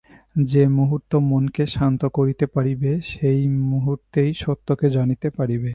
যে-মুহূর্তে 0.35 1.17
মনকে 1.21 1.63
শান্ত 1.65 2.01
করিতে 2.05 2.45
পারিবে, 2.45 2.91
সেই 3.03 3.47
মুহূর্তেই 3.47 4.31
সত্যকে 4.33 4.87
জানিতে 4.89 5.27
পারিবে। 5.29 5.69